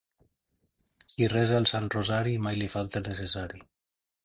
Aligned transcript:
Qui 1.15 1.27
resa 1.33 1.59
el 1.63 1.69
sant 1.73 1.91
rosari, 1.97 2.35
mai 2.47 2.59
li 2.63 2.73
falta 2.77 3.03
el 3.03 3.09
necessari. 3.13 3.65